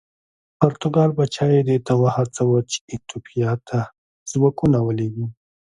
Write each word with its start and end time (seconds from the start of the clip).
پرتګال 0.59 1.09
پاچا 1.17 1.45
یې 1.55 1.61
دې 1.69 1.77
ته 1.85 1.93
وهڅاوه 2.01 2.59
چې 2.71 2.77
ایتوپیا 2.91 3.51
ته 3.67 3.77
ځواکونه 4.31 4.77
ولېږي. 4.81 5.25